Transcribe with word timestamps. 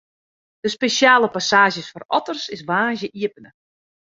De 0.63 0.69
spesjale 0.75 1.29
passaazje 1.35 1.83
foar 1.91 2.05
otters 2.17 2.43
is 2.55 2.65
woansdei 2.69 3.13
iepene. 3.21 3.49